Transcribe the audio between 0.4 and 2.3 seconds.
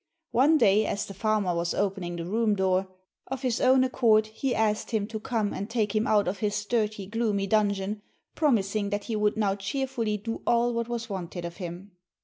day, as the farmer was opening the